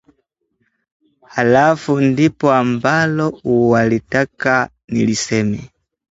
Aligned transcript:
Halafu 1.29 1.99
lipo 1.99 2.51
ambalo 2.53 3.39
walitaka 3.43 4.69
niliseme 4.87 5.69